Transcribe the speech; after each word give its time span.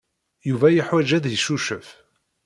Yuba 0.49 0.67
yeḥwaj 0.69 1.09
ad 1.17 1.25
yeccucef. 1.29 1.87